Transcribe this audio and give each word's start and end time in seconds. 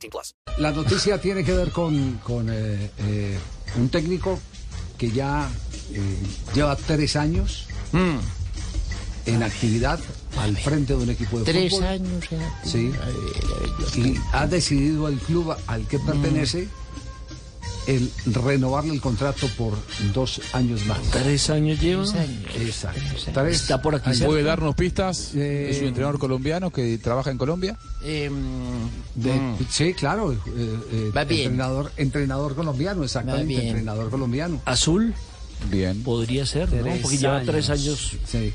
18 0.00 0.10
plus. 0.10 0.34
La 0.58 0.72
noticia 0.72 1.20
tiene 1.20 1.44
que 1.44 1.52
ver 1.52 1.70
con, 1.70 2.18
con, 2.24 2.48
eh, 2.50 2.90
eh, 2.98 3.38
un 3.76 3.88
técnico 3.88 4.38
que 4.98 5.10
ya 5.10 5.48
eh, 5.92 6.00
lleva 6.54 6.76
tres 6.76 7.16
años 7.16 7.66
en 9.26 9.42
actividad 9.42 9.98
al 10.38 10.56
frente 10.56 10.94
de 10.96 11.02
un 11.02 11.10
equipo 11.10 11.38
de 11.38 11.44
Tres 11.44 11.72
fútbol. 11.72 11.86
años 11.88 12.24
ya. 12.30 12.60
Sí. 12.64 12.90
Y 13.96 14.14
ha 14.32 14.46
decidido 14.46 15.08
el 15.08 15.18
club 15.18 15.54
al 15.66 15.86
que 15.86 15.98
pertenece 15.98 16.68
el 17.86 18.10
renovarle 18.26 18.92
el 18.94 19.00
contrato 19.00 19.46
por 19.58 19.74
dos 20.12 20.40
años 20.52 20.84
más. 20.86 21.00
Tres 21.10 21.50
años 21.50 21.80
lleva. 21.80 22.04
Tres 22.04 22.14
años. 22.14 22.54
Exacto. 22.60 23.00
Tres 23.32 23.62
Está 23.62 23.82
por 23.82 23.94
aquí. 23.94 24.10
¿Puede 24.24 24.42
darnos 24.42 24.74
pistas? 24.74 25.34
Eh, 25.34 25.68
¿Es 25.70 25.80
un 25.80 25.88
entrenador 25.88 26.18
colombiano 26.18 26.70
que 26.70 26.98
trabaja 26.98 27.30
en 27.30 27.38
Colombia? 27.38 27.76
De- 29.14 29.40
Sí, 29.70 29.94
claro. 29.94 30.32
eh, 30.32 30.38
eh, 30.56 31.12
Va 31.16 31.24
bien. 31.24 31.42
entrenador, 31.42 31.92
entrenador 31.96 32.54
colombiano, 32.54 33.04
exactamente. 33.04 33.46
bien. 33.46 33.66
Entrenador 33.68 34.10
colombiano. 34.10 34.60
Azul 34.64 35.14
Bien. 35.68 36.02
podría 36.02 36.46
ser, 36.46 36.72
¿no? 36.72 36.90
Porque 37.02 37.18
lleva 37.18 37.42
tres 37.42 37.68
años. 37.70 38.12
Sí. 38.26 38.52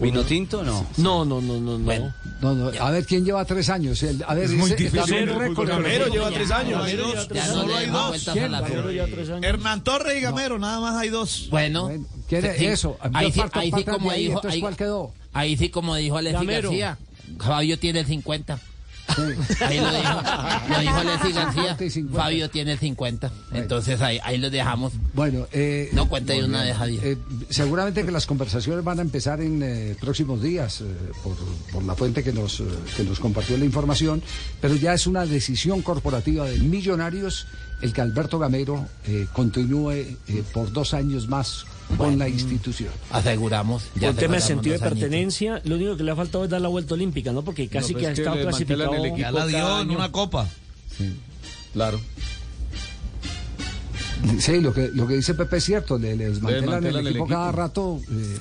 ¿Vino 0.00 0.22
tinto 0.24 0.62
no? 0.62 0.86
No, 0.98 1.24
no, 1.24 1.40
no, 1.40 1.54
no, 1.60 1.78
no. 1.78 1.84
Bueno. 1.84 2.14
No, 2.40 2.54
no, 2.54 2.70
a 2.80 2.90
ver, 2.90 3.06
¿quién 3.06 3.24
lleva 3.24 3.44
tres 3.44 3.68
años? 3.70 4.02
El- 4.02 4.22
a 4.26 4.34
ver, 4.34 4.44
Es 4.44 4.50
muy 4.52 4.70
ese- 4.70 4.76
difícil. 4.84 5.14
es 5.14 5.30
un 5.30 5.38
récord. 5.40 5.68
Gamero 5.68 6.08
lleva 6.08 6.30
tres 6.30 6.50
años. 6.50 6.86
lleva 6.86 7.26
tres 7.26 7.48
años. 9.30 9.44
Hernán 9.44 9.84
Torres 9.84 10.18
y 10.18 10.20
Gamero, 10.20 10.58
nada 10.58 10.80
más 10.80 10.96
hay 10.96 11.08
dos. 11.08 11.48
Bueno, 11.50 11.84
Bueno, 11.84 12.06
¿quién 12.28 12.44
es 12.44 12.58
sí, 12.58 12.66
eso? 12.66 12.98
Ahí 13.12 13.32
sí, 13.32 13.40
como 13.84 14.10
ahí, 14.10 14.22
dijo, 14.22 14.32
entonces, 14.34 14.52
ahí, 14.54 14.60
¿cuál 14.60 14.76
quedó? 14.76 15.12
ahí 15.32 15.56
sí 15.56 15.68
como 15.70 15.94
dijo 15.96 16.16
Alexis. 16.16 16.46
García, 16.48 16.98
Fabio 17.38 17.78
tiene 17.78 18.00
el 18.00 18.06
50. 18.06 18.58
Sí. 19.08 19.54
Ahí 19.64 19.78
lo 19.78 19.92
dijo, 19.92 20.22
lo 20.70 20.78
dijo 20.80 20.96
Alexis 20.96 21.34
García. 21.34 21.62
50 21.62 21.84
y 21.84 21.90
50. 21.90 22.22
Fabio 22.22 22.50
tiene 22.50 22.72
el 22.72 22.78
50. 22.78 23.32
Entonces 23.52 24.00
ahí, 24.00 24.18
ahí 24.22 24.38
lo 24.38 24.48
dejamos. 24.48 24.92
Bueno, 25.12 25.46
eh, 25.52 25.90
No 25.92 26.08
cuenta 26.08 26.32
de 26.32 26.44
una 26.44 26.62
deja 26.62 26.86
eh, 26.88 27.18
seguramente 27.50 28.04
que 28.04 28.10
las 28.12 28.26
conversaciones 28.26 28.84
van 28.84 28.98
a 28.98 29.02
empezar 29.02 29.40
en 29.40 29.62
eh, 29.62 29.96
próximos 30.00 30.42
días 30.42 30.80
eh, 30.80 30.84
por, 31.22 31.34
por 31.72 31.82
la 31.84 31.94
fuente 31.94 32.24
que 32.24 32.32
nos, 32.32 32.60
eh, 32.60 32.64
que 32.96 33.04
nos 33.04 33.20
compartió 33.20 33.56
la 33.58 33.64
información, 33.64 34.22
pero 34.60 34.76
ya 34.76 34.94
es 34.94 35.06
una 35.06 35.26
decisión 35.26 35.82
corporativa 35.82 36.46
de 36.46 36.58
millonarios 36.58 37.46
el 37.82 37.92
que 37.92 38.00
Alberto 38.00 38.38
Gamero 38.38 38.86
eh, 39.06 39.26
continúe 39.32 39.90
eh, 39.92 40.16
por 40.54 40.72
dos 40.72 40.94
años 40.94 41.28
más 41.28 41.66
con 41.98 42.18
la 42.18 42.28
institución. 42.28 42.90
Aseguramos. 43.10 43.82
ya 43.96 44.08
Por 44.12 44.16
tema 44.20 44.34
de 44.36 44.40
sentido 44.40 44.78
de 44.78 44.84
añitos. 44.84 44.98
pertenencia, 45.00 45.60
lo 45.64 45.74
único 45.76 45.96
que 45.96 46.04
le 46.04 46.10
ha 46.12 46.16
faltado 46.16 46.44
es 46.44 46.50
dar 46.50 46.60
la 46.62 46.68
vuelta 46.68 46.94
olímpica, 46.94 47.32
¿no? 47.32 47.42
Porque 47.42 47.68
casi 47.68 47.92
No, 47.92 47.98
que 48.00 48.06
pues 48.06 48.08
ha 48.08 48.12
es 48.12 48.16
que 48.16 48.22
estado 48.22 48.36
le 48.36 48.44
mantelan 48.46 48.88
clasificado. 48.88 48.94
el 48.94 49.04
equipo 49.12 49.20
Ya 49.20 49.30
la 49.32 49.46
dio 49.46 49.80
en 49.82 49.90
una 49.90 50.10
copa. 50.12 50.48
Claro. 51.74 52.00
Sí, 54.38 54.60
lo 54.60 54.72
que, 54.72 54.88
lo 54.94 55.06
que 55.06 55.16
dice 55.16 55.34
Pepe 55.34 55.56
es 55.56 55.64
cierto, 55.64 55.98
le, 55.98 56.12
el, 56.12 56.18
desmantelan 56.18 56.86
el 56.86 57.06
equipo, 57.08 57.26
cada 57.26 57.46
equipo. 57.48 57.56
rato, 57.60 58.00
eh, 58.10 58.38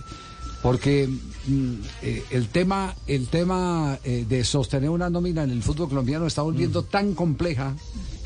porque 0.62 1.10
mm, 1.48 1.74
eh, 2.04 2.24
el 2.32 2.48
tema, 2.50 2.96
el 3.08 3.28
tema 3.28 3.98
eh, 4.04 4.26
de 4.30 4.44
sostener 4.44 4.92
una 4.92 5.10
nómina 5.10 5.44
en 5.44 5.50
el 5.50 5.64
fútbol 5.64 5.90
colombiano 5.90 6.28
está 6.28 6.44
volviendo 6.44 6.84
tan 6.84 7.16
compleja, 7.16 7.76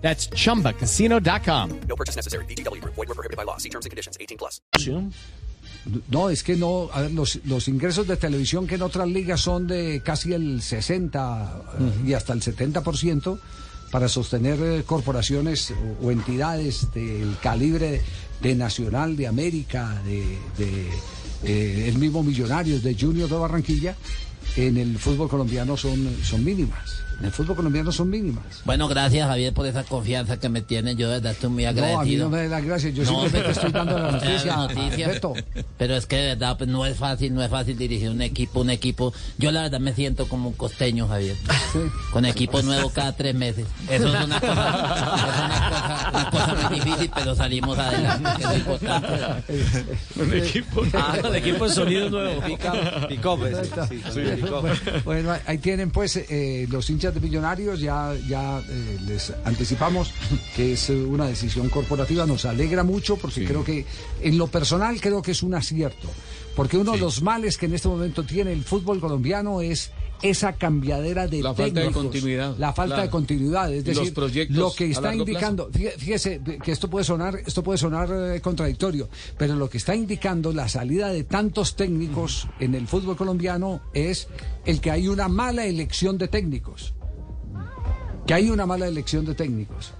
That's 0.00 0.30
chumbacasino.com. 0.30 1.80
No 1.86 1.96
purchase 1.96 2.16
necessary. 2.16 2.44
BGW. 2.46 2.82
Void 2.84 2.96
were 2.96 3.14
prohibited 3.14 3.36
by 3.36 3.44
law. 3.44 3.58
See 3.58 3.68
terms 3.68 3.84
and 3.84 3.90
conditions. 3.90 4.16
18 4.18 4.38
plus. 4.38 4.60
No, 6.10 6.28
es 6.28 6.42
que 6.42 6.56
no, 6.56 6.90
a 6.92 7.02
ver, 7.02 7.12
los, 7.12 7.38
los 7.46 7.66
ingresos 7.68 8.06
de 8.06 8.16
televisión 8.16 8.66
que 8.66 8.74
en 8.74 8.82
otras 8.82 9.08
ligas 9.08 9.40
son 9.40 9.66
de 9.66 10.02
casi 10.04 10.34
el 10.34 10.60
60 10.60 11.62
y 12.06 12.12
hasta 12.12 12.34
el 12.34 12.42
70% 12.42 13.38
para 13.90 14.08
sostener 14.08 14.58
eh, 14.60 14.82
corporaciones 14.84 15.70
o, 15.70 16.06
o 16.06 16.10
entidades 16.10 16.92
del 16.92 17.36
calibre 17.40 18.02
de 18.42 18.54
Nacional, 18.54 19.16
de 19.16 19.28
América, 19.28 20.02
de, 20.04 20.38
de, 20.58 20.88
eh, 21.44 21.88
el 21.88 21.98
mismo 21.98 22.22
Millonarios, 22.22 22.82
de 22.82 22.94
Junior 22.94 23.28
de 23.28 23.36
Barranquilla, 23.36 23.96
en 24.56 24.76
el 24.76 24.98
fútbol 24.98 25.28
colombiano 25.28 25.76
son, 25.76 26.16
son 26.22 26.44
mínimas. 26.44 27.02
En 27.20 27.24
el 27.26 27.32
fútbol 27.32 27.56
colombiano 27.56 27.90
son 27.90 28.10
mínimas. 28.10 28.44
Bueno, 28.64 28.86
gracias 28.86 29.26
Javier 29.26 29.52
por 29.52 29.66
esa 29.66 29.82
confianza 29.82 30.38
que 30.38 30.48
me 30.48 30.62
tienes. 30.62 30.96
Yo 30.96 31.08
de 31.08 31.14
verdad 31.14 31.32
estoy 31.32 31.50
muy 31.50 31.64
No, 31.64 31.70
a 31.70 31.72
mí 31.72 31.80
agradecido. 31.80 32.24
no 32.26 32.30
me 32.36 32.42
da 32.44 32.48
las 32.48 32.64
gracias, 32.64 32.94
yo 32.94 33.02
No, 33.02 33.08
simplemente 33.08 33.38
pero- 33.40 33.50
estoy 33.50 33.72
dando 33.72 33.98
la 33.98 34.12
noticia. 34.12 34.44
la 34.44 34.56
noticia. 34.56 35.20
Pero 35.78 35.96
es 35.96 36.06
que 36.06 36.14
de 36.16 36.26
verdad 36.28 36.56
pues, 36.56 36.70
no 36.70 36.86
es 36.86 36.96
fácil, 36.96 37.34
no 37.34 37.42
es 37.42 37.50
fácil 37.50 37.76
dirigir 37.76 38.10
un 38.10 38.22
equipo, 38.22 38.60
un 38.60 38.70
equipo. 38.70 39.12
Yo 39.36 39.50
la 39.50 39.62
verdad 39.62 39.80
me 39.80 39.94
siento 39.94 40.28
como 40.28 40.50
un 40.50 40.54
costeño, 40.54 41.08
Javier. 41.08 41.34
Sí. 41.72 41.80
Con 42.12 42.24
equipo 42.24 42.62
nuevo 42.62 42.88
cada 42.90 43.16
tres 43.16 43.34
meses. 43.34 43.66
Eso 43.90 44.06
es 44.16 44.24
una 44.24 44.38
cosa, 44.40 46.08
es 46.08 46.14
una 46.14 46.30
cosa, 46.30 46.52
una 46.52 46.68
difícil, 46.98 47.10
pero 47.14 47.34
salimos 47.34 47.78
adelante, 47.78 48.30
que 48.36 48.42
es 48.42 48.48
lo 48.48 48.56
importante. 48.56 49.08
Un 50.16 50.34
equipo. 50.34 50.82
Ah, 50.94 51.16
el 51.24 51.34
equipo 51.36 51.68
de 51.68 51.74
sonido 51.74 52.10
nuevo. 52.10 52.42
Bueno, 55.04 55.34
ahí 55.46 55.58
tienen 55.58 55.90
pues 55.90 56.16
eh, 56.16 56.66
los 56.70 56.88
hinchas 56.90 57.14
de 57.14 57.20
Millonarios, 57.20 57.80
ya, 57.80 58.14
ya 58.28 58.60
eh, 58.68 58.98
les 59.06 59.32
anticipamos 59.44 60.12
que 60.56 60.72
es 60.72 60.90
eh, 60.90 60.94
una 60.94 61.26
decisión 61.26 61.68
corporativa, 61.68 62.26
nos 62.26 62.44
alegra 62.44 62.84
mucho 62.84 63.16
porque 63.16 63.44
creo 63.44 63.64
que 63.64 63.86
en 64.22 64.38
lo 64.38 64.46
personal 64.46 65.00
creo 65.00 65.22
que 65.22 65.32
es 65.32 65.42
un 65.42 65.54
acierto, 65.54 66.08
porque 66.56 66.76
uno 66.76 66.92
de 66.92 66.98
los 66.98 67.22
males 67.22 67.56
que 67.56 67.66
en 67.66 67.74
este 67.74 67.88
momento 67.88 68.24
tiene 68.24 68.52
el 68.52 68.64
fútbol 68.64 69.00
colombiano 69.00 69.60
es 69.60 69.90
esa 70.22 70.54
cambiadera 70.54 71.26
de 71.26 71.42
La 71.42 71.54
falta 71.54 71.80
de 71.80 71.90
continuidad, 71.90 72.56
la 72.58 72.72
falta 72.72 72.96
claro. 72.96 73.02
de 73.02 73.10
continuidad, 73.10 73.72
es 73.72 73.86
los 73.86 74.14
decir, 74.14 74.50
lo 74.50 74.72
que 74.72 74.90
está 74.90 75.14
indicando, 75.14 75.70
fíjese, 75.72 75.98
fíjese 75.98 76.40
que 76.62 76.72
esto 76.72 76.88
puede 76.88 77.04
sonar, 77.04 77.36
esto 77.46 77.62
puede 77.62 77.78
sonar 77.78 78.08
eh, 78.10 78.40
contradictorio, 78.40 79.08
pero 79.36 79.54
lo 79.54 79.68
que 79.68 79.78
está 79.78 79.94
indicando 79.94 80.52
la 80.52 80.68
salida 80.68 81.08
de 81.08 81.24
tantos 81.24 81.76
técnicos 81.76 82.48
en 82.60 82.74
el 82.74 82.86
fútbol 82.86 83.16
colombiano 83.16 83.80
es 83.94 84.28
el 84.64 84.80
que 84.80 84.90
hay 84.90 85.08
una 85.08 85.28
mala 85.28 85.64
elección 85.66 86.18
de 86.18 86.28
técnicos. 86.28 86.94
Que 88.26 88.34
hay 88.34 88.50
una 88.50 88.66
mala 88.66 88.86
elección 88.86 89.24
de 89.24 89.34
técnicos. 89.34 89.94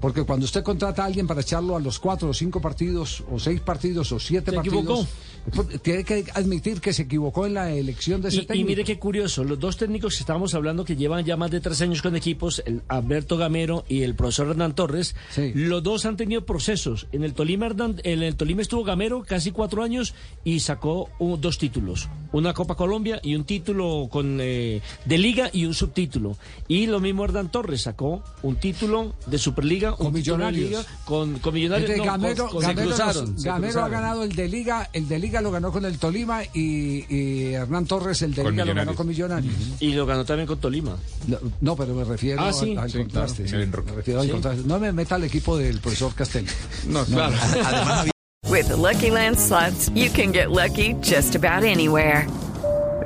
Porque 0.00 0.22
cuando 0.24 0.44
usted 0.46 0.62
contrata 0.62 1.02
a 1.02 1.06
alguien 1.06 1.26
para 1.26 1.42
echarlo 1.42 1.76
a 1.76 1.80
los 1.80 1.98
cuatro 1.98 2.30
o 2.30 2.34
cinco 2.34 2.60
partidos, 2.60 3.22
o 3.30 3.38
seis 3.38 3.60
partidos, 3.60 4.10
o 4.12 4.18
siete 4.18 4.50
Se 4.50 4.56
partidos, 4.56 4.78
equivocó. 4.82 5.78
tiene 5.82 6.04
que 6.04 6.24
admitir 6.34 6.80
que 6.80 6.92
se 6.92 7.02
equivocó 7.02 7.46
en 7.46 7.54
la 7.54 7.70
elección 7.70 8.22
de 8.22 8.28
ese 8.28 8.38
Y, 8.38 8.40
y 8.40 8.46
técnico. 8.46 8.66
mire 8.68 8.84
qué 8.84 8.98
curioso, 8.98 9.44
los 9.44 9.58
dos 9.58 9.76
técnicos 9.76 10.14
que 10.14 10.20
estábamos 10.20 10.54
hablando 10.54 10.84
que 10.84 10.96
llevan 10.96 11.24
ya 11.24 11.36
más 11.36 11.50
de 11.50 11.60
tres 11.60 11.80
años 11.82 12.02
con 12.02 12.16
equipos, 12.16 12.62
el 12.66 12.82
Alberto 12.88 13.36
Gamero 13.36 13.84
y 13.88 14.02
el 14.02 14.14
profesor 14.14 14.48
Hernán 14.48 14.74
Torres, 14.74 15.14
Sí. 15.30 15.52
los 15.54 15.82
dos 15.82 16.06
han 16.06 16.16
tenido 16.16 16.44
procesos. 16.46 17.06
En 17.12 17.22
el 17.24 17.34
Tolima, 17.34 17.66
Hernán- 17.66 18.00
en 18.04 18.22
el 18.22 18.36
Tolima 18.36 18.62
estuvo 18.62 18.84
Gamero 18.84 19.22
casi 19.26 19.50
cuatro 19.50 19.82
años 19.82 20.14
y 20.44 20.60
sacó 20.60 21.10
dos 21.38 21.58
títulos, 21.58 22.08
una 22.32 22.54
Copa 22.54 22.74
Colombia 22.74 23.20
y 23.22 23.34
un 23.34 23.44
título 23.44 24.08
con 24.10 24.38
eh, 24.40 24.80
de 25.04 25.18
Liga 25.18 25.50
y 25.52 25.66
un 25.66 25.74
subtítulo. 25.74 26.36
Y 26.68 26.86
lo 26.86 27.00
mismo 27.00 27.24
Hernán 27.24 27.50
Torres 27.50 27.82
sacó 27.82 28.22
un 28.42 28.56
título 28.56 29.14
de 29.26 29.38
Superliga 29.38 29.89
liga, 29.90 29.96
Con 29.98 30.06
un 30.06 30.12
Millonarios. 30.12 30.70
liga, 30.70 30.82
con, 31.04 31.38
con 31.38 31.54
millonarios. 31.54 31.90
Entonces, 31.90 32.06
no, 32.06 32.12
con- 32.12 32.22
Gamero, 32.22 32.48
con- 32.48 32.62
Gamero 32.62 32.88
nos- 32.90 32.98
cruzaron, 33.00 33.38
se 33.38 33.48
Gamero 33.48 33.82
ha 33.84 33.88
ganado 33.88 34.22
el 34.24 34.34
de 34.34 34.48
Liga, 34.48 34.88
el 34.92 35.08
de 35.08 35.18
Liga 35.18 35.40
lo 35.40 35.50
ganó 35.50 35.72
con 35.72 35.84
el 35.84 35.98
Tolima 35.98 36.42
y, 36.54 37.04
y 37.14 37.52
Hernán 37.54 37.86
Torres 37.86 38.22
el 38.22 38.34
de 38.34 38.42
Con 38.42 38.52
Liga 38.52 38.64
lo 38.64 38.74
ganó 38.74 38.92
Millonarios. 38.92 38.96
con 38.96 39.06
Millonarios. 39.08 39.54
y 39.80 39.92
lo 39.92 40.06
ganó 40.06 40.24
también 40.24 40.46
con 40.46 40.58
Tolima. 40.58 40.96
No, 41.26 41.38
no, 41.60 41.76
pero 41.76 41.94
me 41.94 42.04
refiero 42.04 42.42
Ah, 42.42 42.52
sí. 42.52 42.76
al, 42.76 42.90
Sí, 42.90 42.98
contraste. 42.98 43.44
claro. 43.44 43.64
sí, 43.64 43.70
me 43.86 43.94
refiero 43.96 44.20
al 44.20 44.30
contraste. 44.30 44.62
No 44.66 44.78
me 44.78 44.92
meta 44.92 45.14
al 45.16 45.24
equipo 45.24 45.56
del 45.56 45.78
profesor 45.80 46.14
Castel. 46.14 46.46
No, 46.88 47.04
claro. 47.04 47.34
With 48.48 48.68
the 48.68 48.76
Lucky 48.76 49.10
Land 49.10 49.38
slots, 49.38 49.90
you 49.94 50.10
can 50.10 50.32
get 50.32 50.50
lucky 50.50 50.94
just 51.00 51.36
about 51.36 51.62
anywhere. 51.62 52.26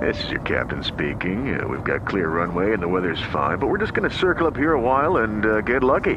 This 0.00 0.16
is 0.24 0.30
your 0.30 0.40
captain 0.40 0.82
speaking. 0.82 1.54
Uh, 1.58 1.68
we've 1.68 1.84
got 1.84 2.06
clear 2.06 2.28
runway 2.28 2.72
and 2.72 2.82
the 2.82 2.88
weather's 2.88 3.20
fine, 3.32 3.58
but 3.58 3.68
we're 3.68 3.78
just 3.78 3.94
going 3.94 4.08
to 4.08 4.14
circle 4.16 4.46
up 4.46 4.56
here 4.56 4.72
a 4.72 4.80
while 4.80 5.18
and 5.18 5.44
uh, 5.46 5.60
get 5.60 5.82
lucky. 5.84 6.16